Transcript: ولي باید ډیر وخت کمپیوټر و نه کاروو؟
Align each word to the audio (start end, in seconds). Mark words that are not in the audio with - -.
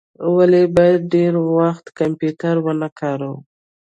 ولي 0.35 0.63
باید 0.75 1.01
ډیر 1.13 1.33
وخت 1.57 1.85
کمپیوټر 1.99 2.55
و 2.61 2.67
نه 2.81 2.89
کاروو؟ 2.99 3.37